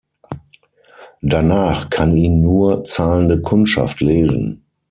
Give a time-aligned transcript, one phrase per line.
[1.21, 4.63] Danach kann ihn nur zahlende Kundschaft lesen.